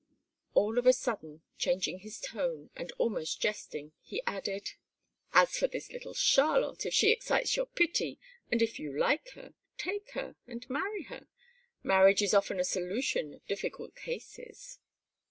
All 0.55 0.79
of 0.79 0.87
a 0.87 0.93
sudden, 0.93 1.43
changing 1.59 1.99
his 1.99 2.19
tone, 2.19 2.71
and 2.75 2.91
almost 2.97 3.39
jesting, 3.39 3.91
he 4.01 4.23
added: 4.25 4.71
"As 5.31 5.55
for 5.55 5.67
this 5.67 5.91
little 5.91 6.15
Charlotte, 6.15 6.87
if 6.87 6.93
she 6.95 7.11
excites 7.11 7.55
your 7.55 7.67
pity, 7.67 8.19
and 8.51 8.63
if 8.63 8.79
you 8.79 8.97
like 8.97 9.29
her, 9.33 9.53
take 9.77 10.09
her, 10.13 10.37
and 10.47 10.67
marry 10.71 11.03
her. 11.03 11.27
Marriage 11.83 12.23
is 12.23 12.33
often 12.33 12.59
a 12.59 12.63
solution 12.63 13.31
of 13.35 13.45
difficult 13.45 13.93
cases. 13.95 14.79